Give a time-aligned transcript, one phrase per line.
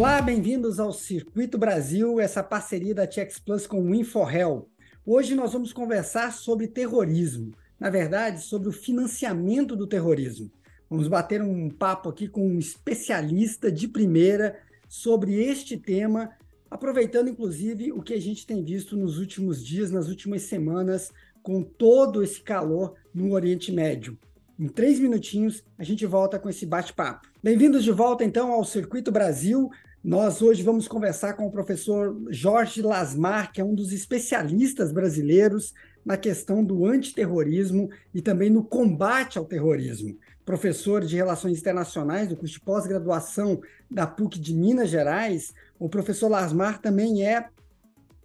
[0.00, 4.66] Olá, bem-vindos ao Circuito Brasil, essa parceria da TX Plus com o InfoHel.
[5.04, 10.50] Hoje nós vamos conversar sobre terrorismo, na verdade, sobre o financiamento do terrorismo.
[10.88, 14.58] Vamos bater um papo aqui com um especialista de primeira
[14.88, 16.30] sobre este tema,
[16.70, 21.12] aproveitando inclusive o que a gente tem visto nos últimos dias, nas últimas semanas,
[21.42, 24.18] com todo esse calor no Oriente Médio.
[24.58, 27.28] Em três minutinhos, a gente volta com esse bate-papo.
[27.42, 29.70] Bem-vindos de volta, então, ao Circuito Brasil.
[30.02, 35.74] Nós hoje vamos conversar com o professor Jorge Lasmar, que é um dos especialistas brasileiros
[36.02, 40.16] na questão do antiterrorismo e também no combate ao terrorismo.
[40.42, 43.60] Professor de Relações Internacionais do curso de pós-graduação
[43.90, 47.50] da PUC de Minas Gerais, o professor Lasmar também é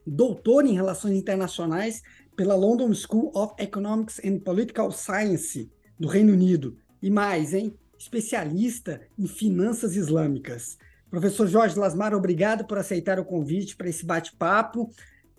[0.08, 2.02] doutor em Relações Internacionais
[2.38, 5.70] pela London School of Economics and Political Science
[6.00, 6.78] do Reino Unido.
[7.02, 7.76] E mais, hein?
[8.00, 10.78] Especialista em finanças islâmicas.
[11.16, 14.92] Professor Jorge Lasmar, obrigado por aceitar o convite para esse bate-papo.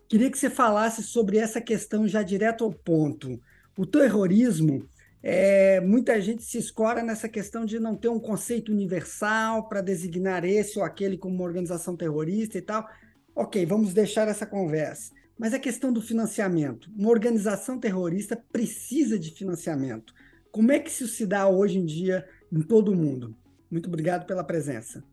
[0.08, 3.38] Queria que você falasse sobre essa questão já direto ao ponto.
[3.76, 4.88] O terrorismo,
[5.22, 10.46] é, muita gente se escora nessa questão de não ter um conceito universal para designar
[10.46, 12.88] esse ou aquele como uma organização terrorista e tal.
[13.34, 15.12] Ok, vamos deixar essa conversa.
[15.38, 16.90] Mas a questão do financiamento.
[16.96, 20.14] Uma organização terrorista precisa de financiamento.
[20.50, 23.36] Como é que isso se dá hoje em dia em todo o mundo?
[23.70, 25.04] Muito obrigado pela presença.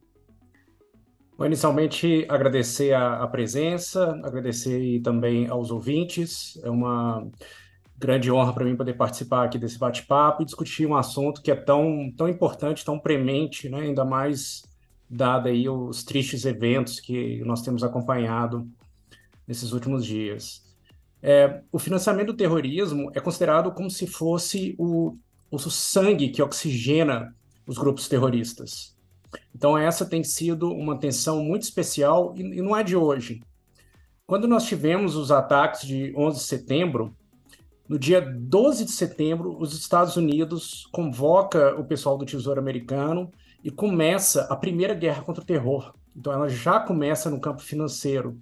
[1.38, 6.60] Bom, inicialmente, agradecer a, a presença, agradecer também aos ouvintes.
[6.64, 7.28] É uma
[7.98, 11.56] grande honra para mim poder participar aqui desse bate-papo e discutir um assunto que é
[11.56, 13.82] tão, tão importante, tão premente, né?
[13.82, 14.64] ainda mais
[15.10, 18.68] dado aí os tristes eventos que nós temos acompanhado
[19.48, 20.64] nesses últimos dias.
[21.22, 25.18] É, o financiamento do terrorismo é considerado como se fosse o
[25.54, 27.36] o sangue que oxigena
[27.68, 28.98] os grupos terroristas.
[29.56, 33.42] Então, essa tem sido uma tensão muito especial e, e não é de hoje.
[34.26, 37.16] Quando nós tivemos os ataques de 11 de setembro,
[37.88, 43.32] no dia 12 de setembro, os Estados Unidos convoca o pessoal do Tesouro Americano
[43.64, 45.94] e começa a primeira guerra contra o terror.
[46.16, 48.38] Então, ela já começa no campo financeiro.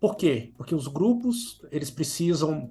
[0.00, 0.52] Por quê?
[0.56, 2.70] Porque os grupos eles precisam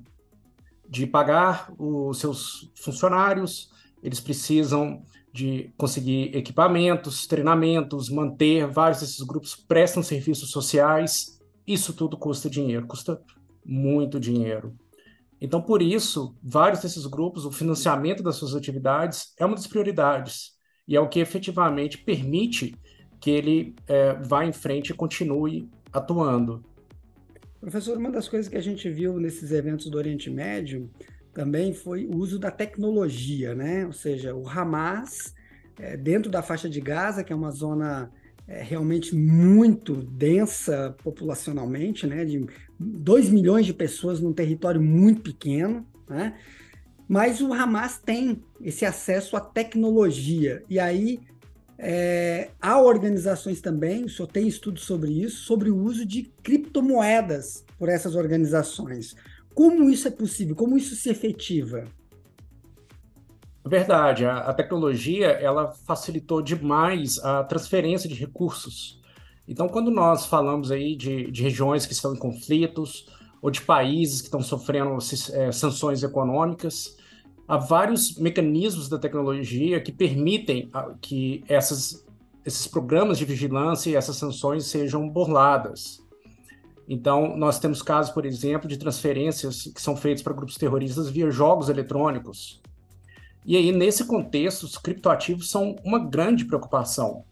[0.87, 3.69] de pagar os seus funcionários,
[4.01, 5.03] eles precisam
[5.37, 11.39] de conseguir equipamentos, treinamentos, manter vários desses grupos prestam serviços sociais.
[11.65, 13.21] Isso tudo custa dinheiro, custa
[13.63, 14.75] muito dinheiro.
[15.39, 20.53] Então, por isso, vários desses grupos, o financiamento das suas atividades é uma das prioridades
[20.87, 22.75] e é o que efetivamente permite
[23.19, 26.65] que ele é, vá em frente e continue atuando.
[27.61, 30.89] Professor, uma das coisas que a gente viu nesses eventos do Oriente Médio
[31.37, 33.85] também foi o uso da tecnologia, né?
[33.85, 35.35] Ou seja, o Hamas,
[35.79, 38.11] é, dentro da faixa de Gaza, que é uma zona
[38.47, 42.25] é, realmente muito densa populacionalmente, né?
[42.25, 42.43] De
[42.79, 46.33] 2 milhões de pessoas num território muito pequeno, né?
[47.07, 50.63] Mas o Hamas tem esse acesso à tecnologia.
[50.67, 51.19] E aí
[51.77, 57.63] é, há organizações também, o senhor tem estudos sobre isso, sobre o uso de criptomoedas
[57.77, 59.15] por essas organizações.
[59.57, 60.55] Como isso é possível?
[60.55, 61.85] Como isso se efetiva?
[63.65, 69.01] Verdade, a, a tecnologia ela facilitou demais a transferência de recursos.
[69.47, 73.07] Então, quando nós falamos aí de, de regiões que estão em conflitos
[73.41, 74.95] ou de países que estão sofrendo
[75.33, 76.95] é, sanções econômicas,
[77.47, 80.69] há vários mecanismos da tecnologia que permitem
[81.01, 82.05] que essas,
[82.45, 86.05] esses programas de vigilância e essas sanções sejam burladas.
[86.87, 91.29] Então, nós temos casos, por exemplo, de transferências que são feitas para grupos terroristas via
[91.29, 92.61] jogos eletrônicos.
[93.45, 97.25] E aí, nesse contexto, os criptoativos são uma grande preocupação.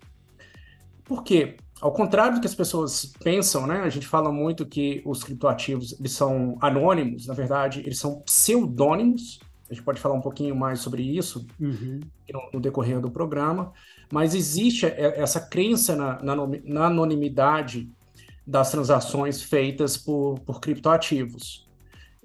[1.03, 1.55] Por quê?
[1.79, 3.81] Ao contrário do que as pessoas pensam, né?
[3.81, 9.39] A gente fala muito que os criptoativos eles são anônimos, na verdade, eles são pseudônimos
[9.69, 11.99] a gente pode falar um pouquinho mais sobre isso uhum.
[12.31, 13.73] no, no, decorrer do programa,
[14.11, 17.91] mas existe essa crença na, na, na anonimidade
[18.45, 21.67] das transações feitas por, por criptoativos.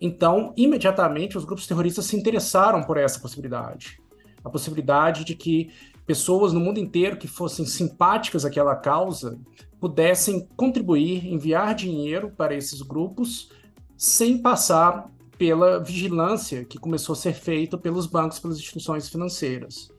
[0.00, 4.00] Então, imediatamente, os grupos terroristas se interessaram por essa possibilidade.
[4.42, 5.70] A possibilidade de que
[6.06, 9.38] pessoas no mundo inteiro que fossem simpáticas àquela causa
[9.78, 13.50] pudessem contribuir, enviar dinheiro para esses grupos
[13.96, 19.90] sem passar pela vigilância que começou a ser feita pelos bancos, pelas instituições financeiras.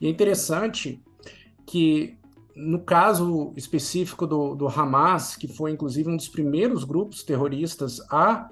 [0.00, 1.00] E é interessante
[1.64, 2.16] que,
[2.54, 8.48] no caso específico do, do Hamas, que foi inclusive um dos primeiros grupos terroristas a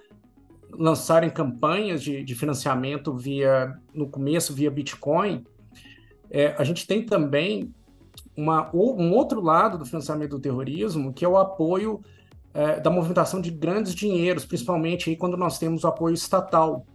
[0.72, 5.44] lançarem campanhas de, de financiamento via, no começo, via Bitcoin,
[6.30, 7.72] é, a gente tem também
[8.36, 12.00] uma, um outro lado do financiamento do terrorismo, que é o apoio
[12.54, 16.86] é, da movimentação de grandes dinheiros, principalmente aí quando nós temos o apoio estatal.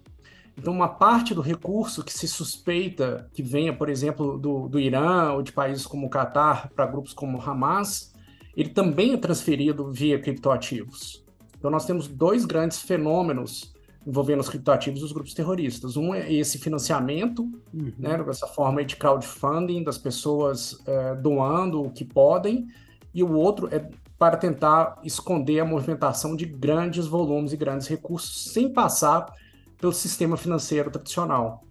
[0.57, 5.33] Então, uma parte do recurso que se suspeita que venha, por exemplo, do, do Irã
[5.33, 8.13] ou de países como o Catar para grupos como o Hamas,
[8.55, 11.23] ele também é transferido via criptoativos.
[11.57, 13.75] Então, nós temos dois grandes fenômenos
[14.05, 15.97] envolvendo os criptoativos dos grupos terroristas.
[15.97, 17.43] Um é esse financiamento,
[17.73, 17.91] uhum.
[17.99, 22.67] né, dessa forma de crowdfunding, das pessoas é, doando o que podem,
[23.13, 28.51] e o outro é para tentar esconder a movimentação de grandes volumes e grandes recursos
[28.51, 29.31] sem passar
[29.77, 31.63] pelo sistema financeiro tradicional.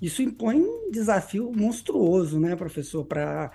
[0.00, 3.50] Isso impõe um desafio monstruoso, né, professor, para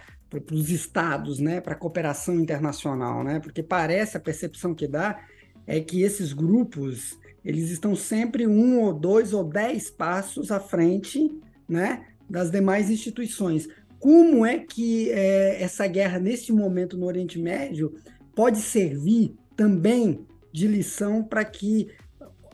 [0.52, 5.20] os estados, né, para a cooperação internacional, né, porque parece a percepção que dá
[5.68, 11.31] é que esses grupos eles estão sempre um ou dois ou dez passos à frente,
[11.68, 13.68] né, das demais instituições.
[14.00, 17.94] Como é que é, essa guerra neste momento no Oriente Médio
[18.36, 21.90] pode servir também de lição para que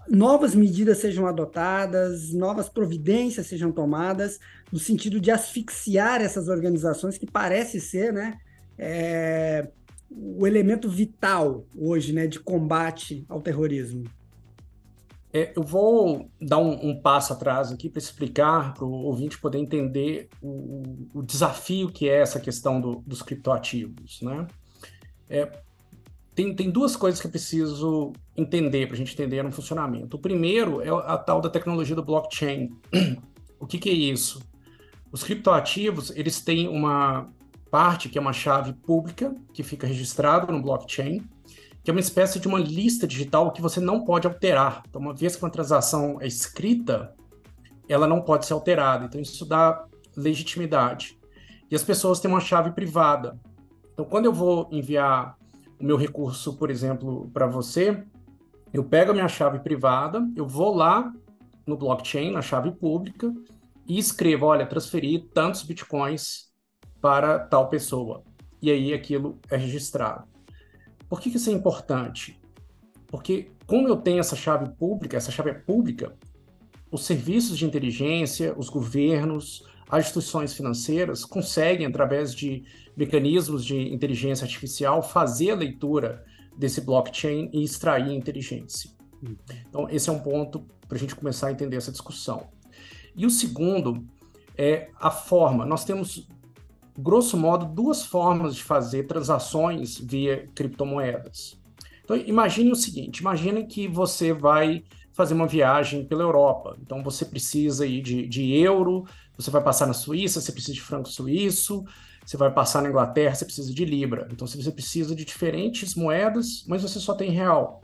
[0.10, 4.40] novas medidas sejam adotadas, novas providências sejam tomadas,
[4.72, 8.38] no sentido de asfixiar essas organizações, que parece ser né,
[8.78, 9.70] é,
[10.10, 14.04] o elemento vital hoje né, de combate ao terrorismo.
[15.34, 19.58] É, eu vou dar um, um, passo atrás aqui para explicar para o ouvinte poder
[19.58, 20.82] entender o,
[21.14, 24.22] o, desafio que é essa questão do, dos criptoativos.
[24.22, 24.48] Né?
[25.30, 25.52] É,
[26.36, 30.18] tem, tem duas coisas que eu preciso entender para a gente entender no funcionamento.
[30.18, 32.70] O primeiro é a tal da tecnologia do blockchain.
[33.58, 34.44] o que, que é isso?
[35.12, 37.30] Os criptoativos, eles têm uma
[37.72, 41.22] parte que é uma chave pública, que fica registrado no blockchain,
[41.82, 44.84] que é uma espécie de uma lista digital que você não pode alterar.
[44.90, 47.16] Então, uma vez que uma transação é escrita,
[47.88, 49.06] ela não pode ser alterada.
[49.06, 49.86] Então, isso dá
[50.18, 51.18] legitimidade.
[51.72, 53.40] E as pessoas têm uma chave privada.
[53.94, 55.38] Então, quando eu vou enviar
[55.80, 58.04] o meu recurso, por exemplo, para você,
[58.74, 61.14] eu pego a minha chave privada, eu vou lá
[61.66, 63.34] no blockchain, na chave pública,
[63.88, 66.52] e escrevo, olha, transferi tantos bitcoins
[67.02, 68.24] para tal pessoa.
[68.62, 70.26] E aí aquilo é registrado.
[71.08, 72.40] Por que, que isso é importante?
[73.08, 76.16] Porque como eu tenho essa chave pública, essa chave é pública,
[76.92, 82.64] os serviços de inteligência, os governos, as instituições financeiras conseguem, através de
[82.96, 86.24] mecanismos de inteligência artificial, fazer a leitura
[86.58, 88.90] desse blockchain e extrair inteligência.
[89.70, 92.48] Então, esse é um ponto para a gente começar a entender essa discussão.
[93.16, 94.06] E o segundo
[94.58, 95.66] é a forma.
[95.66, 96.28] Nós temos,
[96.98, 101.60] grosso modo, duas formas de fazer transações via criptomoedas.
[102.04, 106.78] Então, imagine o seguinte: imagine que você vai fazer uma viagem pela Europa.
[106.82, 109.06] Então, você precisa aí de, de euro,
[109.38, 111.84] você vai passar na Suíça, você precisa de franco suíço,
[112.26, 114.28] você vai passar na Inglaterra, você precisa de libra.
[114.32, 117.82] Então você precisa de diferentes moedas, mas você só tem real.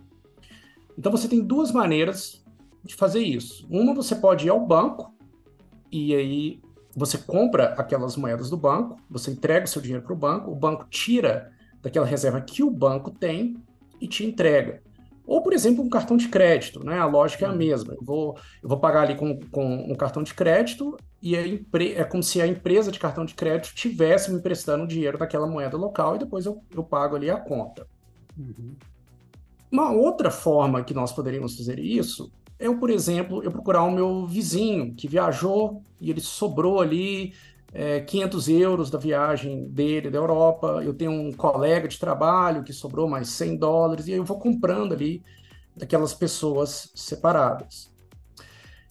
[0.98, 2.44] Então você tem duas maneiras
[2.84, 3.68] de fazer isso.
[3.70, 5.14] Uma você pode ir ao banco
[5.92, 6.62] e aí
[6.96, 10.56] você compra aquelas moedas do banco, você entrega o seu dinheiro para o banco, o
[10.56, 11.52] banco tira
[11.82, 13.58] daquela reserva que o banco tem
[14.00, 14.82] e te entrega.
[15.32, 17.00] Ou, por exemplo, um cartão de crédito, né?
[17.00, 17.58] A lógica é a uhum.
[17.58, 17.94] mesma.
[17.94, 22.22] Eu vou, eu vou pagar ali com, com um cartão de crédito e é como
[22.22, 26.20] se a empresa de cartão de crédito tivesse me emprestando dinheiro daquela moeda local e
[26.20, 27.88] depois eu, eu pago ali a conta.
[28.38, 28.76] Uhum.
[29.72, 33.92] Uma outra forma que nós poderíamos fazer isso é, eu, por exemplo, eu procurar o
[33.92, 37.34] meu vizinho que viajou e ele sobrou ali
[37.74, 42.74] é, 500 euros da viagem dele da Europa, eu tenho um colega de trabalho que
[42.74, 45.24] sobrou mais 100 dólares, e eu vou comprando ali
[45.76, 47.90] daquelas pessoas separadas.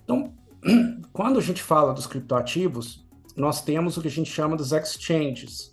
[0.02, 0.32] Então,
[1.12, 3.06] quando a gente fala dos criptoativos,
[3.36, 5.72] nós temos o que a gente chama dos exchanges,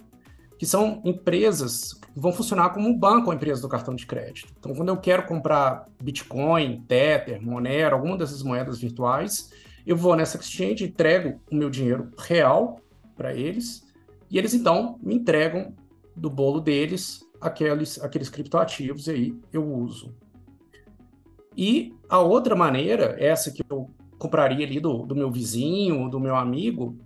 [0.60, 4.54] que são empresas que vão funcionar como um banco ou empresa do cartão de crédito.
[4.60, 9.52] Então, quando eu quero comprar Bitcoin, Tether, Monero, alguma dessas moedas virtuais,
[9.86, 12.82] eu vou nessa exchange, entrego o meu dinheiro real
[13.18, 13.84] para eles,
[14.30, 15.74] e eles então me entregam
[16.16, 20.16] do bolo deles aqueles, aqueles criptoativos, e aí eu uso.
[21.56, 26.36] E a outra maneira, essa que eu compraria ali do, do meu vizinho, do meu
[26.36, 26.98] amigo,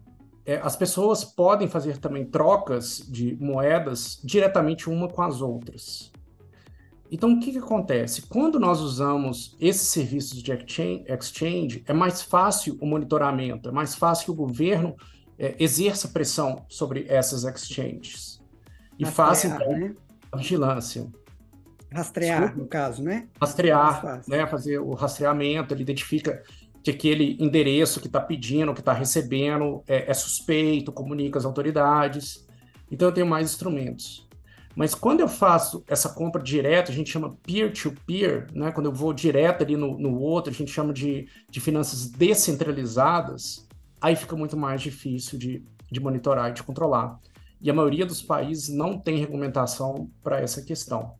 [0.45, 6.11] é, as pessoas podem fazer também trocas de moedas diretamente uma com as outras.
[7.11, 8.21] Então, o que, que acontece?
[8.23, 14.25] Quando nós usamos esses serviços de exchange, é mais fácil o monitoramento, é mais fácil
[14.25, 14.95] que o governo
[15.41, 18.39] é, exerça pressão sobre essas exchanges
[18.99, 19.95] e Rastrear, faça então né?
[20.31, 21.07] a vigilância.
[21.91, 22.61] Rastrear, Desculpa.
[22.61, 23.27] no caso, né?
[23.41, 24.45] Rastrear, né?
[24.45, 26.43] Fazer o rastreamento, ele identifica
[26.83, 32.47] que aquele endereço que está pedindo, que está recebendo, é, é, suspeito, comunica às autoridades.
[32.91, 34.29] então eu tenho mais instrumentos.
[34.75, 38.71] Mas quando eu faço essa compra direta, a gente chama peer-to-peer, -peer, né?
[38.71, 43.67] quando eu vou direto ali no, no outro, a gente chama de, de finanças descentralizadas,
[44.01, 47.19] aí fica muito mais difícil de, de monitorar e de controlar.
[47.61, 51.13] E a maioria dos países não tem regulamentação para essa questão.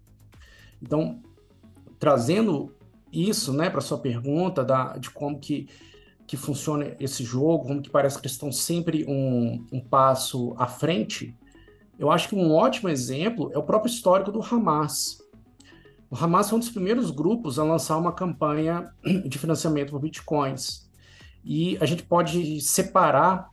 [0.81, 1.21] Então,
[1.99, 2.73] trazendo
[3.13, 5.67] isso né, para sua pergunta da, de como que,
[6.25, 10.65] que funciona esse jogo, como que parece que eles estão sempre um, um passo à
[10.65, 11.37] frente,
[11.99, 15.21] eu acho que um ótimo exemplo é o próprio histórico do Hamas.
[16.09, 18.91] O Hamas foi um dos primeiros grupos a lançar uma campanha
[19.27, 20.89] de financiamento por bitcoins.
[21.43, 23.49] E a gente pode separar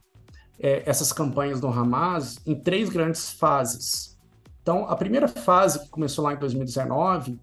[0.58, 4.18] é, essas campanhas do Hamas em três grandes fases.
[4.62, 7.38] Então, a primeira fase, que começou lá em 2019,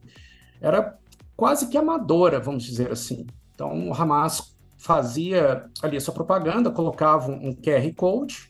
[0.62, 0.98] era
[1.36, 3.26] quase que amadora, vamos dizer assim.
[3.54, 8.50] Então, o Hamas fazia ali a sua propaganda, colocava um QR Code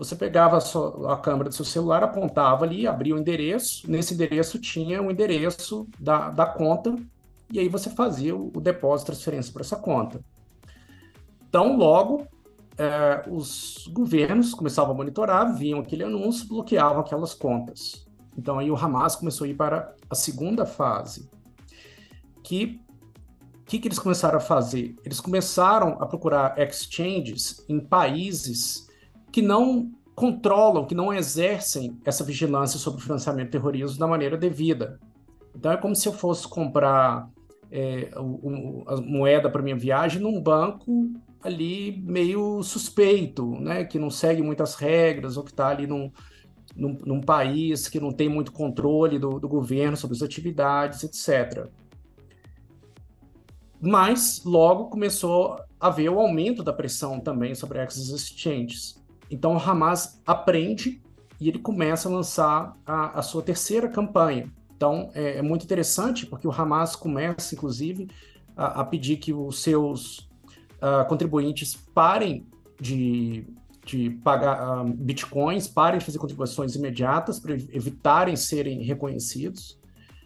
[0.00, 4.14] você pegava a, sua, a, câmera do seu celular, apontava ali, abria o endereço, nesse
[4.14, 6.96] endereço tinha o endereço da, da conta,
[7.52, 10.18] e aí você fazia o, o depósito, transferência para essa conta.
[11.50, 12.28] Então, logo,
[12.78, 18.06] é, os governos começavam a monitorar, viam aquele anúncio, bloqueavam aquelas contas.
[18.38, 21.28] Então, aí o Hamas começou a ir para a segunda fase,
[22.44, 22.80] que
[23.62, 24.94] o que, que eles começaram a fazer?
[25.04, 28.88] Eles começaram a procurar exchanges em países
[29.32, 34.36] que não controlam, que não exercem essa vigilância sobre o financiamento do terrorismo da maneira
[34.36, 35.00] devida.
[35.54, 37.28] Então é como se eu fosse comprar
[37.70, 41.12] é, o, o, a moeda para minha viagem num banco
[41.42, 46.10] ali meio suspeito, né, que não segue muitas regras ou que está ali num,
[46.76, 51.66] num, num, país que não tem muito controle do, do governo sobre as atividades, etc.
[53.80, 59.02] Mas logo começou a haver o aumento da pressão também sobre essas exchanges.
[59.30, 61.00] Então o Hamas aprende
[61.40, 64.52] e ele começa a lançar a, a sua terceira campanha.
[64.76, 68.08] Então é, é, muito interessante porque o Hamas começa, inclusive,
[68.54, 70.29] a, a pedir que os seus
[70.82, 72.46] uh, contribuintes parem
[72.80, 73.46] de,
[73.84, 79.78] de pagar uh, bitcoins, parem de fazer contribuições imediatas para evitarem serem reconhecidos,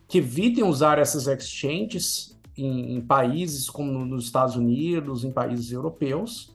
[0.08, 6.54] que evitem usar essas exchanges em, em países como nos Estados Unidos, em países europeus,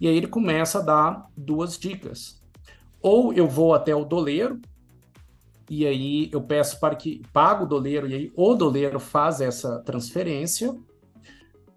[0.00, 2.42] e aí ele começa a dar duas dicas.
[3.00, 4.60] Ou eu vou até o doleiro,
[5.68, 9.78] e aí eu peço para que pague o doleiro, e aí o doleiro faz essa
[9.80, 10.76] transferência,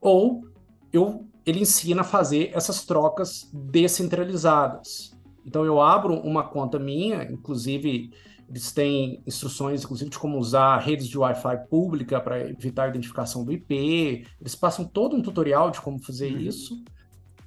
[0.02, 0.48] ou
[0.92, 5.12] eu, ele ensina a fazer essas trocas descentralizadas.
[5.46, 8.12] Então eu abro uma conta minha, inclusive
[8.50, 13.44] eles têm instruções, inclusive, de como usar redes de Wi-Fi pública para evitar a identificação
[13.44, 14.26] do IP.
[14.40, 16.40] Eles passam todo um tutorial de como fazer uhum.
[16.40, 16.84] isso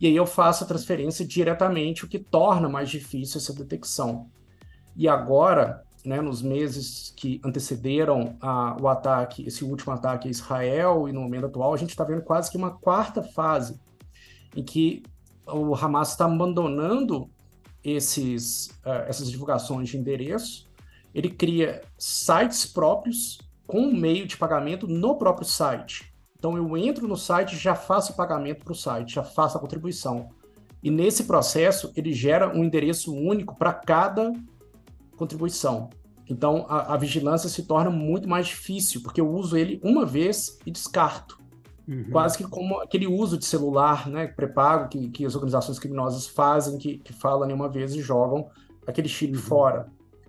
[0.01, 4.31] e aí eu faço a transferência diretamente, o que torna mais difícil essa detecção.
[4.97, 11.07] E agora, né, nos meses que antecederam a, o ataque, esse último ataque a Israel
[11.07, 13.79] e no momento atual, a gente está vendo quase que uma quarta fase
[14.57, 15.03] em que
[15.47, 17.31] o Hamas está abandonando
[17.83, 20.69] esses, uh, essas divulgações de endereço,
[21.15, 26.13] ele cria sites próprios com meio de pagamento no próprio site.
[26.39, 29.61] Então eu entro no site, já faço o pagamento para o site, já faço a
[29.61, 30.31] contribuição.
[30.83, 34.33] E nesse processo ele gera um endereço único para cada
[35.17, 35.91] contribuição.
[36.29, 40.59] Então a, a, vigilância se torna muito mais difícil, porque eu uso ele uma vez
[40.65, 41.40] e descarto.
[41.91, 42.07] Uhum.
[42.13, 46.79] Quase que como aquele uso de celular, né, pré-pago, que, que as organizações criminosas fazem,
[46.79, 48.49] que, que falam uma vez e jogam
[48.87, 49.43] aquele chip uhum.
[49.43, 49.89] fora.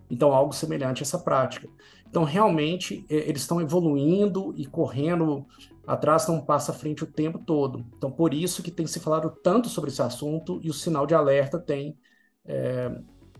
[0.09, 1.69] Então, algo semelhante a essa prática.
[2.09, 5.45] Então, realmente, eles estão evoluindo e correndo
[5.85, 7.85] atrás não passa à frente o tempo todo.
[7.95, 11.13] Então, por isso que tem se falado tanto sobre esse assunto e o sinal de
[11.13, 11.95] alerta tem
[12.43, 12.91] é,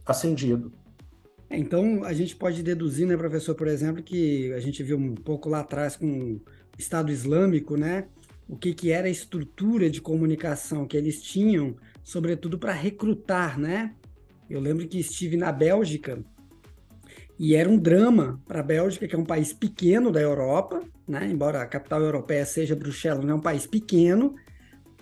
[0.06, 0.72] acendido.
[1.50, 5.50] Então, a gente pode deduzir, né, professor, por exemplo, que a gente viu um pouco
[5.50, 6.40] lá atrás com
[6.78, 8.06] Estado Islâmico, né,
[8.48, 13.94] o que, que era a estrutura de comunicação que eles tinham, sobretudo para recrutar, né?
[14.50, 16.22] Eu lembro que estive na Bélgica
[17.40, 21.28] e era um drama para a Bélgica, que é um país pequeno da Europa, né?
[21.28, 24.36] embora a capital europeia seja Bruxelas, é um país pequeno,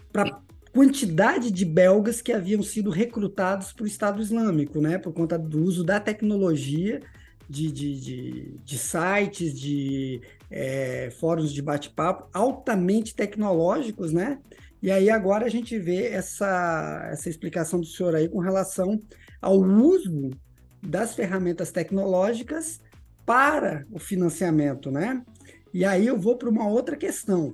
[0.09, 0.39] para
[0.71, 4.97] quantidade de belgas que haviam sido recrutados para o Estado Islâmico, né?
[4.97, 7.01] por conta do uso da tecnologia,
[7.49, 14.39] de, de, de, de sites, de é, fóruns de bate-papo altamente tecnológicos, né?
[14.82, 19.00] E aí agora a gente vê essa, essa explicação do senhor aí com relação
[19.41, 20.32] ao uso
[20.82, 22.79] das ferramentas tecnológicas
[23.25, 25.24] para o financiamento, né?
[25.74, 27.53] E aí eu vou para uma outra questão.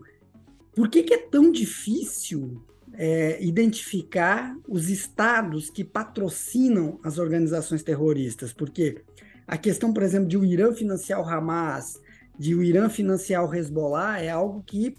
[0.75, 2.63] Por que, que é tão difícil
[2.97, 9.03] é, identificar os estados que patrocinam as organizações terroristas, porque
[9.47, 12.01] a questão, por exemplo, de o Irã financiar o Hamas,
[12.37, 14.95] de o Irã financiar o Hezbollah, é algo que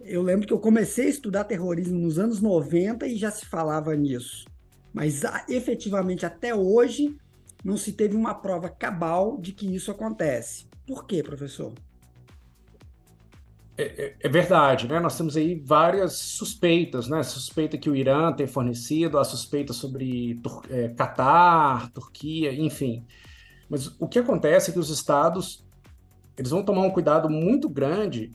[0.00, 3.94] eu lembro que eu comecei a estudar terrorismo nos anos 90 e já se falava
[3.94, 4.46] nisso.
[4.92, 7.16] Mas efetivamente até hoje
[7.64, 10.66] não se teve uma prova cabal de que isso acontece.
[10.86, 11.72] Por quê, professor?
[13.76, 14.98] É, é, é, verdade, né?
[15.00, 17.22] Nós temos aí várias suspeitas, né?
[17.22, 23.06] Suspeita que o Irã tem fornecido, a suspeita sobre Tur é, Catar, Turquia, enfim.
[23.68, 25.64] Mas o que acontece é que os estados
[26.40, 28.32] eles vão tomar um cuidado muito grande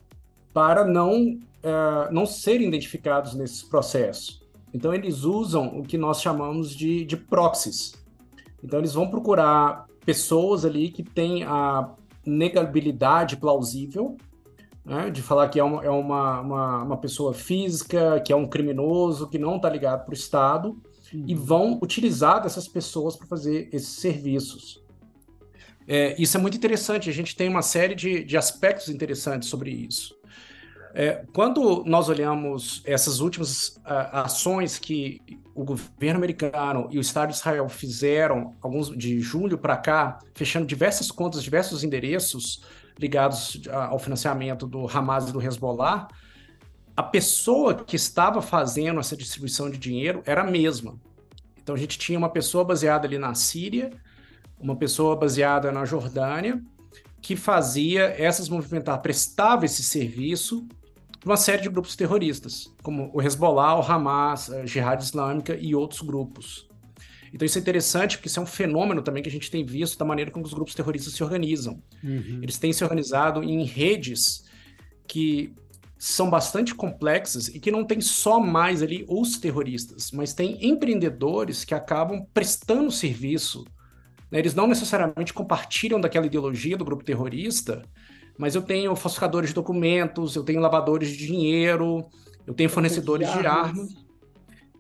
[0.54, 4.46] para não, uh, não serem identificados nesse processo.
[4.72, 7.96] Então, eles usam o que nós chamamos de, de proxies.
[8.64, 11.90] Então, eles vão procurar pessoas ali que têm a
[12.24, 14.18] negabilidade plausível,
[14.86, 18.46] né, de falar que é, uma, é uma, uma, uma, pessoa física, que é um
[18.46, 20.78] criminoso, que não está ligado para o Estado,
[21.12, 21.24] uhum.
[21.26, 24.85] e vão utilizar dessas pessoas para fazer esses serviços.
[25.88, 29.70] É, isso é muito interessante, a gente tem uma série de, de aspectos interessantes sobre
[29.70, 30.16] isso.
[30.98, 35.22] É, quando nós olhamos essas últimas uh, ações que
[35.54, 40.66] o governo americano e o Estado de Israel fizeram, alguns de julho para cá, fechando
[40.66, 42.64] diversas contas, diversos endereços
[42.98, 46.08] ligados ao financiamento do Hamas e do Hezbollah,
[46.96, 50.96] a pessoa que estava fazendo essa distribuição de dinheiro era a mesma.
[51.62, 53.92] Então a gente tinha uma pessoa baseada ali na Síria,
[54.60, 56.62] uma pessoa baseada na Jordânia,
[57.22, 60.68] que fazia essas movimentações, prestava esse serviço
[61.26, 66.02] uma série de grupos terroristas, como o Hezbollah, o Hamas, a Jihad Islâmica e outros
[66.02, 66.68] grupos.
[67.34, 69.98] Então isso é interessante porque isso é um fenômeno também que a gente tem visto
[69.98, 71.82] da maneira como os grupos terroristas se organizam.
[72.04, 72.40] Uhum.
[72.42, 74.46] Eles têm se organizado em redes
[75.08, 75.54] que
[75.98, 81.66] são bastante complexas e que não tem só mais ali os terroristas, mas tem empreendedores
[81.66, 83.66] que acabam prestando serviço.
[84.36, 84.42] Né?
[84.42, 87.82] Eles não necessariamente compartilham daquela ideologia do grupo terrorista,
[88.38, 92.06] mas eu tenho falsificadores de documentos, eu tenho lavadores de dinheiro,
[92.46, 93.96] eu tenho fornecedores de armas,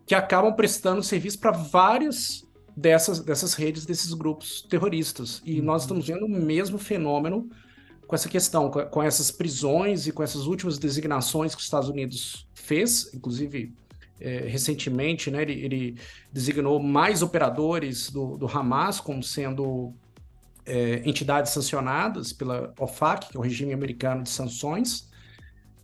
[0.05, 5.41] que acabam prestando serviço para várias dessas, dessas redes, desses grupos terroristas.
[5.45, 5.65] E uhum.
[5.65, 7.49] nós estamos vendo o mesmo fenômeno
[8.05, 11.87] com essa questão, com, com, essas prisões e com essas últimas designações que os Estados
[11.87, 13.73] Unidos fez, inclusive
[14.19, 15.97] é, recentemente, né, ele, ele,
[16.31, 19.93] designou mais operadores do, do Hamas como sendo
[20.65, 25.09] é, entidades sancionadas pela OFAC, que é o regime americano de sanções,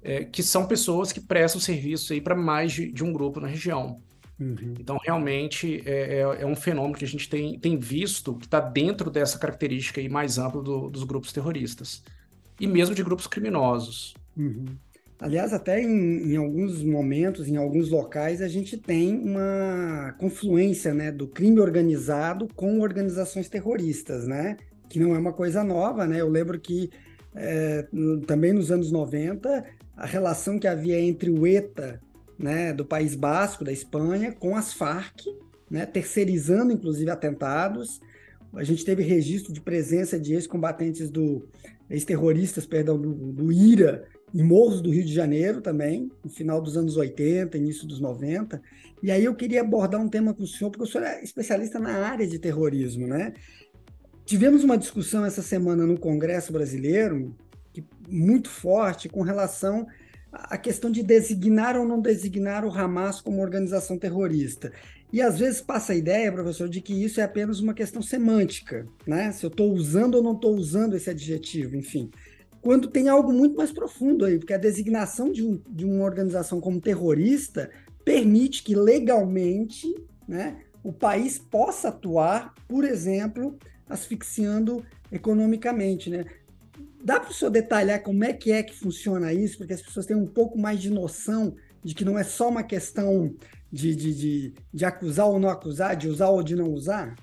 [0.04, 4.02] é, que são pessoas que prestam serviço para mais de, de, um grupo na região.
[4.40, 4.74] Uhum.
[4.80, 8.60] Então, realmente, é, é, é, um fenômeno que a gente tem, tem visto que está
[8.60, 12.04] dentro dessa característica aí mais ampla do, dos grupos terroristas.
[12.60, 14.16] E mesmo de grupos criminosos.
[14.36, 14.66] Uhum.
[15.22, 21.12] Aliás, até em, em, alguns momentos, em alguns locais, a gente tem uma confluência né,
[21.12, 24.58] do crime organizado com organizações terroristas, né?
[24.92, 26.20] que não é uma coisa nova, né?
[26.20, 26.90] Eu lembro que
[27.34, 27.88] é,
[28.28, 29.64] também nos anos 90,
[29.96, 32.02] a relação que havia entre o ETA,
[32.38, 35.22] né, do País Basco, da Espanha, com as Farc,
[35.70, 38.02] né, terceirizando inclusive atentados.
[38.54, 41.48] A gente teve registro de presença de ex-combatentes do
[41.90, 46.78] ex-terroristas, perdão, do, do IRA em morros do Rio de Janeiro também, no final dos
[46.78, 48.62] anos 80, início dos 90.
[49.04, 51.80] E aí eu queria abordar um tema com o senhor, porque o senhor é especialista
[51.80, 53.34] na área de terrorismo, né?
[54.26, 57.36] Tivemos uma discussão essa semana no Congresso Brasileiro,
[58.08, 59.88] muito forte, com relação
[60.32, 64.72] à questão de designar ou não designar o Hamas como organização terrorista.
[65.12, 68.88] E às vezes passa a ideia, professor, de que isso é apenas uma questão semântica,
[69.06, 69.32] né?
[69.34, 72.10] Se eu estou usando ou não estou usando esse adjetivo, enfim.
[72.62, 76.62] Quando tem algo muito mais profundo aí, porque a designação de, um, de uma organização
[76.62, 77.72] como terrorista
[78.06, 79.88] permite que legalmente
[80.28, 83.58] né, o país possa atuar, por exemplo,
[83.90, 86.26] asfixiando economicamente, né?
[87.04, 90.06] Dá para o senhor detalhar como é que é que funciona isso, porque as pessoas
[90.06, 93.34] têm um pouco mais de noção de que não é só uma questão
[93.72, 97.16] de, de, de, de acusar ou não acusar, de usar ou de não usar?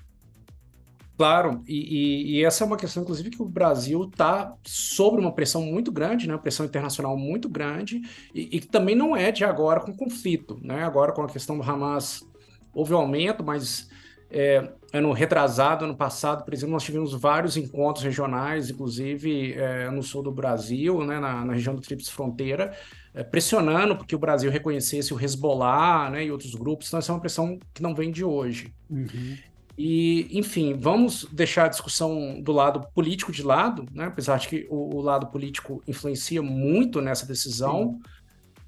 [1.19, 5.33] Claro, e, e, e, essa é uma questão, inclusive, que o Brasil está sob uma
[5.33, 6.33] pressão muito grande, né?
[6.33, 8.01] Uma pressão internacional muito grande,
[8.33, 10.81] e, que também não é de agora com conflito, né?
[10.81, 12.25] Agora com a questão do Hamas
[12.73, 13.89] houve um aumento, mas
[14.31, 20.01] é, ano retrasado, ano passado, por exemplo, nós tivemos vários encontros regionais, inclusive é, no
[20.01, 22.73] sul do Brasil, né, na, na região do Tríplice Fronteira,
[23.13, 26.87] é, pressionando porque o Brasil reconhecesse o Hezbollah né, e outros grupos.
[26.87, 28.73] Então, essa é uma pressão que não vem de hoje.
[28.89, 29.35] Uhum.
[29.81, 34.67] E, enfim, vamos deixar a discussão do lado político de lado, né, apesar de que
[34.69, 37.99] o, o lado político influencia muito nessa decisão, Sim.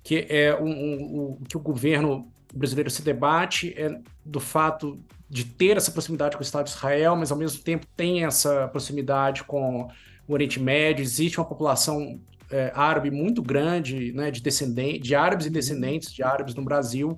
[0.01, 5.03] que é o um, um, um, que o governo brasileiro se debate é do fato
[5.29, 8.69] de ter essa proximidade com o Estado de Israel, mas ao mesmo tempo tem essa
[8.69, 9.89] proximidade com
[10.25, 15.45] o Oriente Médio, existe uma população é, árabe muito grande, né, de descendentes, de árabes
[15.45, 15.53] e uhum.
[15.53, 17.17] descendentes de árabes no Brasil.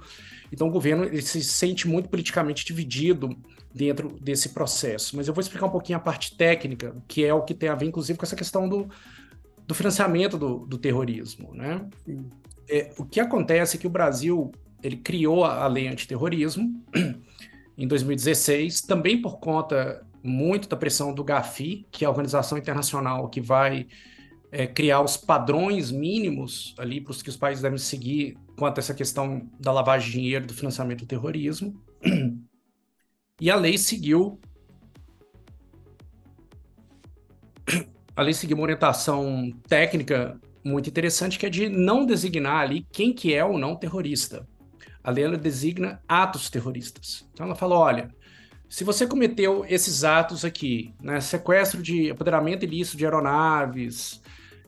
[0.51, 3.35] Então o governo ele se sente muito politicamente dividido
[3.73, 5.17] dentro desse processo.
[5.17, 7.75] Mas eu vou explicar um pouquinho a parte técnica, que é o que tem a
[7.75, 8.87] ver, inclusive, com essa questão do,
[9.65, 11.83] do financiamento do, do terrorismo, né?
[12.69, 16.83] É, o que acontece é que o Brasil ele criou a, a lei antiterrorismo
[17.77, 23.27] em 2016, também por conta muito da pressão do GAFI, que é a organização internacional
[23.27, 23.87] que vai
[24.55, 28.81] é, criar os padrões mínimos ali para os que os países devem seguir quanto a
[28.81, 31.83] essa questão da lavagem de dinheiro, do financiamento do terrorismo.
[33.41, 34.39] E a lei seguiu
[38.15, 43.11] a lei seguiu uma orientação técnica muito interessante que é de não designar ali quem
[43.11, 44.47] que é ou não terrorista.
[45.03, 47.27] A lei ela designa atos terroristas.
[47.33, 48.15] Então ela fala, olha,
[48.69, 54.21] se você cometeu esses atos aqui, né, sequestro de apoderamento ilícito de aeronaves,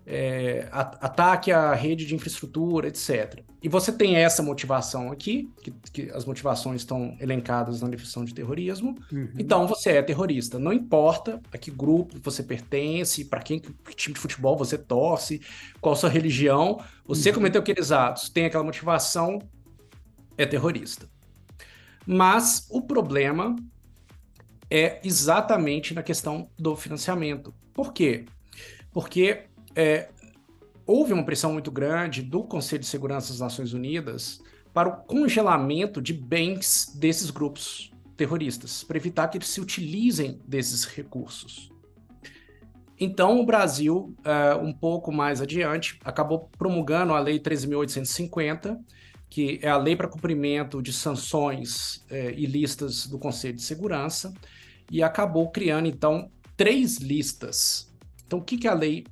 [0.08, 3.41] é, ataque à rede de infraestrutura, etc.
[3.62, 8.34] E você tem essa motivação aqui, que, que as motivações estão elencadas na definição de
[8.34, 9.30] terrorismo, uhum.
[9.39, 10.60] então você é terrorista.
[10.60, 15.41] Não importa a que grupo você pertence, para quem que time de futebol você torce,
[15.82, 17.36] qual sua religião, você uhum.
[17.36, 19.39] cometeu aqueles atos, tem aquela motivação,
[20.38, 21.10] é terrorista.
[22.06, 23.56] Mas o problema
[24.70, 27.52] é exatamente na questão do financiamento.
[27.74, 28.26] Por quê?
[28.91, 30.10] Porque é,
[30.86, 34.40] houve uma pressão muito grande do Conselho de Segurança das Nações Unidas
[34.74, 40.86] para o congelamento de bens desses grupos terroristas, para evitar que eles se utilizem desses
[40.86, 41.72] recursos.
[42.98, 48.78] Então, o Brasil, uh, um pouco mais adiante, acabou promulgando a Lei 13.850,
[49.30, 54.34] que é a lei para cumprimento de sanções e listas do Conselho de Segurança,
[54.90, 57.94] e acabou criando, então, três listas.
[58.26, 59.04] Então, o que, que a lei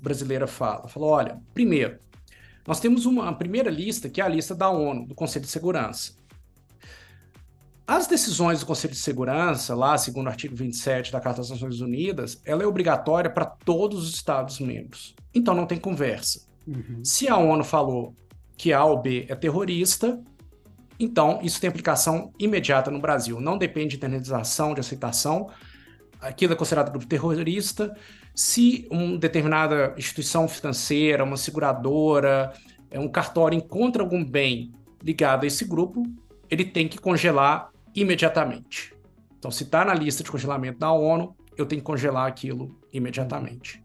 [0.00, 0.88] brasileira fala?
[0.88, 1.98] Falou, olha, primeiro,
[2.66, 6.14] nós temos uma primeira lista, que é a lista da ONU, do Conselho de Segurança.
[7.86, 11.80] As decisões do Conselho de Segurança, lá, segundo o artigo 27 da Carta das Nações
[11.80, 15.14] Unidas, ela é obrigatória para todos os Estados-membros.
[15.34, 16.46] Então não tem conversa.
[16.66, 17.04] Uhum.
[17.04, 18.14] Se a ONU falou
[18.56, 20.22] que A ou B é terrorista,
[20.98, 23.40] então isso tem aplicação imediata no Brasil.
[23.40, 25.50] Não depende de internalização, de aceitação.
[26.20, 27.92] Aquilo é considerado grupo terrorista.
[28.34, 32.52] Se uma determinada instituição financeira, uma seguradora,
[32.90, 36.02] é um cartório encontra algum bem ligado a esse grupo,
[36.50, 38.94] ele tem que congelar imediatamente.
[39.38, 43.82] Então, se está na lista de congelamento da ONU, eu tenho que congelar aquilo imediatamente.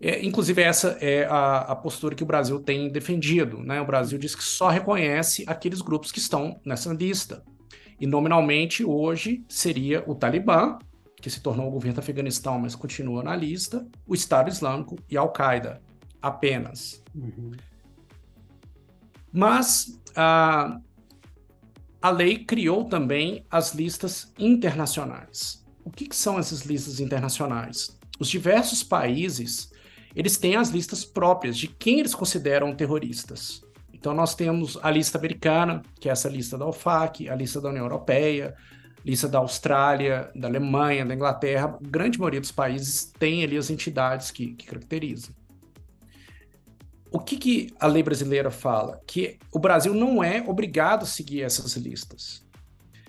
[0.00, 3.58] É, inclusive, essa é a, a, postura que o Brasil tem defendido.
[3.58, 3.80] Né?
[3.80, 7.44] O Brasil diz que só reconhece aqueles grupos que estão nessa lista.
[8.00, 10.78] E, nominalmente, hoje seria o Talibã,
[11.20, 15.16] que se tornou o governo do Afeganistão, mas continua na lista, o Estado Islâmico e
[15.16, 15.80] a Al-Qaeda,
[16.20, 17.02] apenas.
[17.14, 17.52] Uhum.
[19.32, 20.80] Mas a,
[22.02, 25.64] a lei criou também as listas internacionais.
[25.84, 27.98] O que, que são essas listas internacionais?
[28.18, 29.70] Os diversos países
[30.14, 33.62] eles têm as listas próprias de quem eles consideram terroristas.
[33.92, 37.68] Então nós temos a lista americana, que é essa lista da OFAC, a lista da
[37.68, 38.54] União Europeia,
[39.04, 43.70] lista da Austrália, da Alemanha, da Inglaterra, a grande maioria dos países tem ali as
[43.70, 45.34] entidades que, que caracterizam.
[47.12, 49.00] O que, que a lei brasileira fala?
[49.06, 52.46] Que o Brasil não é obrigado a seguir essas listas.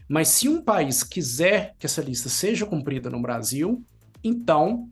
[0.09, 3.83] Mas se um país quiser que essa lista seja cumprida no Brasil,
[4.23, 4.89] então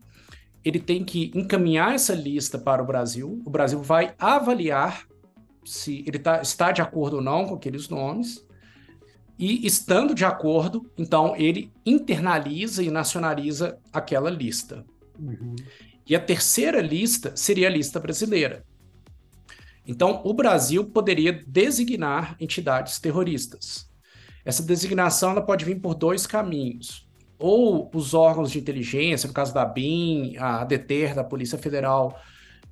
[0.64, 3.42] ele tem que encaminhar essa lista para o Brasil.
[3.44, 5.06] O Brasil vai avaliar
[5.64, 8.46] se ele tá, está de acordo ou não com aqueles nomes
[9.40, 14.84] e estando de acordo, então ele internaliza e nacionaliza aquela lista.
[15.18, 15.56] Uhum.
[16.06, 18.62] E a terceira lista seria a lista brasileira.
[19.86, 23.90] Então, o Brasil poderia designar entidades terroristas.
[24.44, 27.08] Essa designação ela pode vir por dois caminhos.
[27.38, 32.20] Ou os órgãos de inteligência, no caso da BIM, a DETER, da Polícia Federal,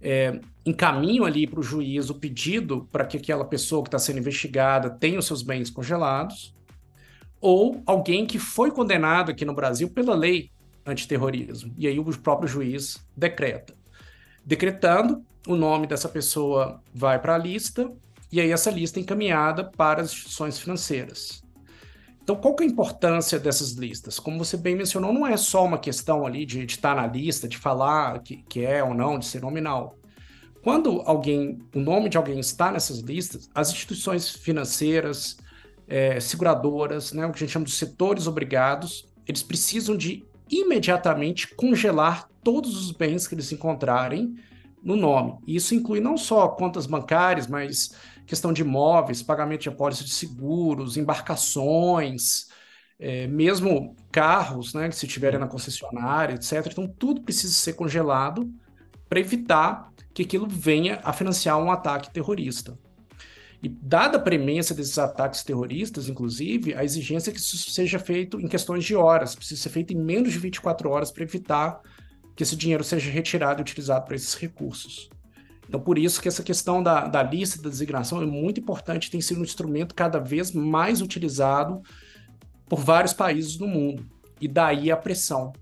[0.02, 4.18] é, encaminham ali para o juiz o pedido para que aquela pessoa que está sendo
[4.18, 6.57] investigada tenha os seus bens congelados,
[7.40, 10.50] ou alguém que foi condenado aqui no Brasil pela lei
[10.84, 11.72] antiterrorismo.
[11.76, 13.74] E aí o próprio juiz decreta.
[14.44, 17.92] Decretando, o nome dessa pessoa vai para a lista,
[18.30, 21.42] e aí essa lista é encaminhada para as instituições financeiras.
[22.22, 24.18] Então, qual que é a importância dessas listas?
[24.18, 27.56] Como você bem mencionou, não é só uma questão ali de, estar na lista, de
[27.56, 29.96] falar que, que é ou não, de ser nominal.
[30.62, 35.38] Quando alguém, o nome de alguém está nessas listas, as instituições financeiras,
[35.88, 41.54] é, seguradoras, né, o que a gente chama de setores obrigados, eles precisam de imediatamente
[41.54, 44.34] congelar todos os bens que eles encontrarem
[44.82, 45.38] no nome.
[45.46, 47.94] Isso inclui não só contas bancárias, mas
[48.26, 52.48] questão de imóveis, pagamento de apólice de seguros, embarcações,
[52.98, 56.66] é, mesmo carros, né, que se tiverem na concessionária, etc.
[56.70, 58.50] Então, tudo precisa ser congelado
[59.08, 62.78] para evitar que aquilo venha a financiar um ataque terrorista.
[63.62, 68.40] E dada a premência desses ataques terroristas, inclusive, a exigência é que isso seja feito
[68.40, 71.80] em questões de horas, precisa ser feito em menos de 24 horas para evitar
[72.36, 75.10] que esse dinheiro seja retirado e utilizado para esses recursos.
[75.68, 79.20] Então, por isso que essa questão da, da lista da designação é muito importante, tem
[79.20, 81.82] sido um instrumento cada vez mais utilizado
[82.68, 84.08] por vários países no mundo.
[84.40, 85.52] E daí a pressão.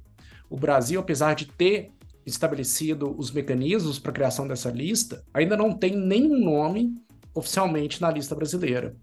[0.51, 1.91] O Brasil, apesar de ter
[2.27, 6.95] estabelecido os mecanismos para a criação dessa lista, ainda não tem nenhum nome
[7.37, 8.97] oficialmente na lista brasileira.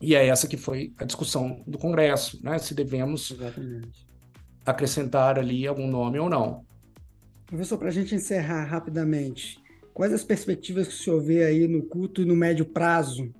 [0.00, 2.58] E é essa que foi a discussão do Congresso, né?
[2.58, 4.06] Se devemos Exatamente.
[4.66, 6.64] acrescentar ali algum nome ou não.
[7.46, 9.60] Professor, para a gente encerrar rapidamente,
[9.92, 13.32] quais as perspectivas que o senhor vê aí no curto e no médio prazo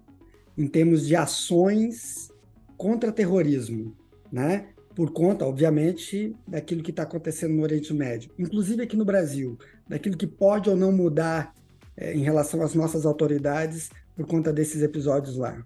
[0.57, 2.31] em termos de ações
[2.77, 3.97] contra terrorismo,
[4.31, 4.69] né?
[4.95, 9.57] Por conta, obviamente, daquilo que está acontecendo no Oriente Médio, inclusive aqui no Brasil,
[9.89, 11.55] daquilo que pode ou não mudar
[11.97, 13.91] é, em relação às nossas autoridades
[14.21, 15.57] por conta desses episódios lá?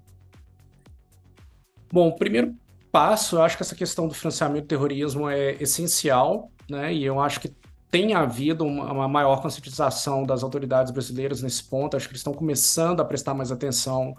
[1.92, 2.54] Bom, o primeiro
[2.92, 6.94] passo, eu acho que essa questão do financiamento do terrorismo é essencial, né?
[6.94, 7.52] E eu acho que
[7.90, 11.96] tem havido uma, maior conscientização das autoridades brasileiras nesse ponto.
[11.96, 14.16] Acho que eles estão começando a prestar mais atenção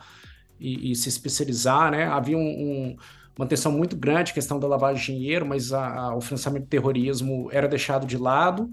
[0.60, 2.06] e, e se especializar, né?
[2.06, 2.96] Havia um, um,
[3.38, 6.70] uma atenção muito grande questão da lavagem de dinheiro, mas a, a, o financiamento do
[6.70, 8.70] terrorismo era deixado de lado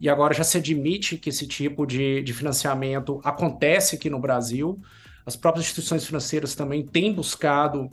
[0.00, 4.80] e agora já se admite que esse tipo de, de financiamento acontece aqui no Brasil.
[5.26, 7.90] As próprias instituições financeiras também têm buscado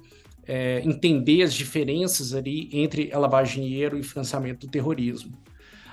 [0.48, 5.38] é, entender as diferenças ali entre a lavagem de dinheiro e financiamento do terrorismo.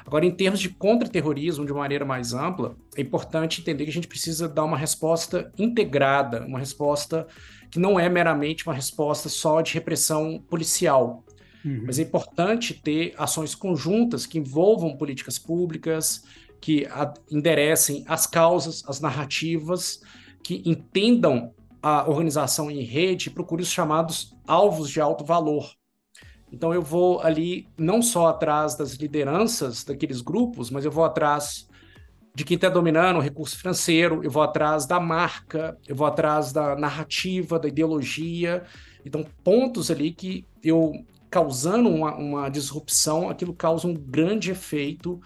[0.04, 4.08] Agora, em termos de contra-terrorismo, de maneira mais ampla, é importante entender que a gente
[4.08, 7.26] precisa dar uma resposta integrada, uma resposta
[7.70, 11.24] que não é meramente uma resposta só de repressão policial.
[11.64, 11.84] Uhum.
[11.86, 16.24] Mas é importante ter ações conjuntas que envolvam políticas públicas,
[16.60, 16.86] que
[17.30, 20.00] enderecem as causas, as narrativas,
[20.42, 25.68] que entendam a organização em rede e procurem os chamados alvos de alto valor.
[26.52, 31.66] Então eu vou ali não só atrás das lideranças daqueles grupos, mas eu vou atrás
[32.34, 36.52] de quem está dominando o recurso financeiro, eu vou atrás da marca, eu vou atrás
[36.52, 38.64] da narrativa, da ideologia.
[39.04, 40.92] Então, pontos ali que eu,
[41.32, 45.18] causando uma, uma disrupção, aquilo causa um grande efeito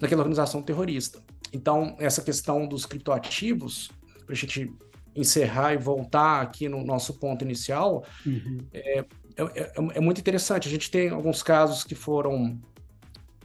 [0.00, 1.22] naquela organização terrorista.
[1.52, 3.90] Então, essa questão dos criptoativos,
[4.24, 4.72] para a gente
[5.14, 8.60] encerrar e voltar aqui no nosso ponto inicial, uhum.
[8.72, 9.04] é, é,
[9.36, 10.66] é, é, muito interessante.
[10.66, 12.58] A gente tem alguns casos que foram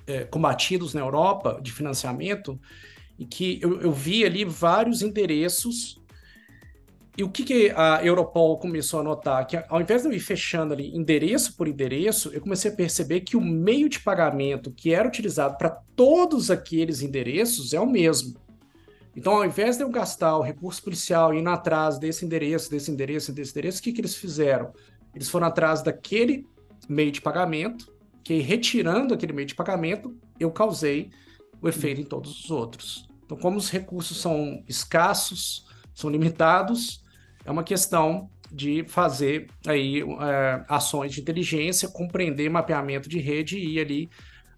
[0.08, 2.58] é, combatidos na Europa de financiamento
[3.20, 6.00] e que eu, eu, vi ali vários endereços.
[7.18, 9.48] E o que, que a Europol começou a notar?
[9.48, 13.22] Que ao invés de eu ir fechando ali endereço por endereço, eu comecei a perceber
[13.22, 18.40] que o meio de pagamento que era utilizado para todos aqueles endereços é o mesmo.
[19.16, 23.34] Então, ao invés de eu gastar o recurso policial indo atrás desse endereço, desse endereço,
[23.34, 24.72] desse endereço, o que, que eles fizeram?
[25.16, 26.46] Eles foram atrás daquele
[26.88, 27.92] meio de pagamento,
[28.24, 31.10] que retirando aquele meio de pagamento, eu causei
[31.60, 33.10] o efeito em todos os outros.
[33.26, 37.04] Então, como os recursos são escassos, são limitados,
[37.48, 43.76] é uma questão de fazer aí é, ações de inteligência, compreender mapeamento de rede e
[43.76, 44.10] ir ali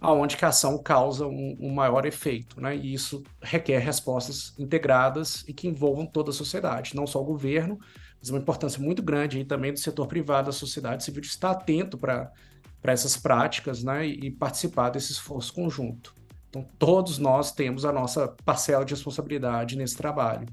[0.02, 2.75] aonde que a ação causa um, um, maior efeito, né?
[2.75, 7.78] E isso requer respostas integradas e que envolvam toda a sociedade, não só o governo,
[8.19, 11.97] mas uma importância muito grande aí também do setor privado, da sociedade civil, estar atento
[11.97, 12.32] para
[12.84, 16.15] essas práticas né, e participar desse esforço conjunto.
[16.49, 20.47] Então, todos nós temos a nossa parcela de responsabilidade nesse trabalho.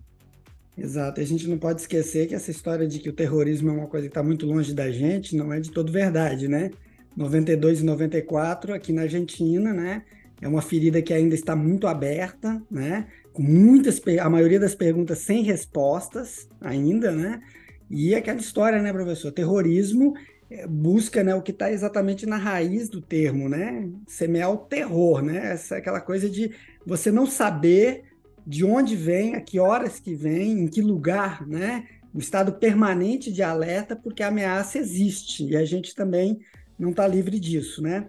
[0.76, 1.20] Exato.
[1.20, 4.06] A gente não pode esquecer que essa história de que o terrorismo é uma coisa
[4.06, 6.70] que está muito longe da gente não é de todo verdade, né?
[7.16, 10.02] 92 e 94, aqui na Argentina, né?
[10.40, 13.06] É uma ferida que ainda está muito aberta, né?
[13.32, 17.40] Com muitas, a maioria das perguntas sem respostas ainda, né?
[17.88, 19.32] E aquela história, né, professor?
[19.32, 20.14] Terrorismo
[20.50, 23.88] é, busca, né, o que está exatamente na raiz do termo, né?
[24.06, 25.52] Semear o terror, né?
[25.52, 26.52] Essa aquela coisa de
[26.84, 28.04] você não saber
[28.46, 31.88] de onde vem, a que horas que vem, em que lugar, né?
[32.14, 36.38] Um estado permanente de alerta, porque a ameaça existe e a gente também
[36.78, 38.06] não está livre disso, né?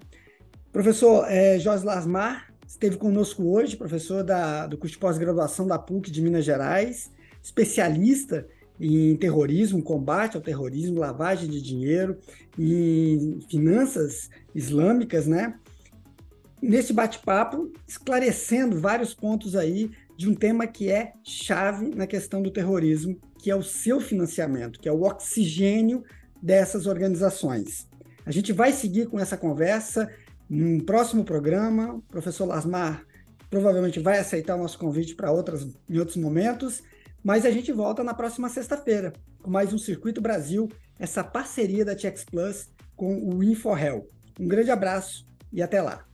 [0.72, 6.12] Professor é, Jorge Lasmar esteve conosco hoje, professor da, do curso de pós-graduação da PUC
[6.12, 7.10] de Minas Gerais,
[7.42, 8.46] especialista
[8.80, 12.18] em terrorismo, combate ao terrorismo, lavagem de dinheiro
[12.60, 15.56] e finanças islâmicas, né?
[16.62, 22.52] Nesse bate-papo, esclarecendo vários pontos aí de um tema que é chave na questão do
[22.52, 26.04] terrorismo, que é o seu financiamento, que é o oxigênio
[26.42, 27.88] dessas organizações.
[28.26, 30.10] A gente vai seguir com essa conversa
[30.50, 31.94] num próximo programa.
[31.94, 33.06] O professor Lasmar
[33.50, 36.82] provavelmente vai aceitar o nosso convite para outras em outros momentos,
[37.24, 40.68] mas a gente volta na próxima sexta-feira com mais um Circuito Brasil,
[41.00, 44.10] essa parceria da TX Plus com o InfoHel.
[44.40, 46.07] Um grande abraço e até lá.